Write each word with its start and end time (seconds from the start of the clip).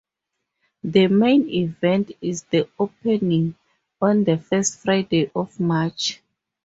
The 0.81 1.05
main 1.09 1.47
event 1.47 2.13
is 2.21 2.41
the 2.45 2.67
opening, 2.79 3.53
on 4.01 4.23
the 4.23 4.39
first 4.39 4.79
Friday 4.79 5.29
of 5.35 5.59
March. 5.59 6.19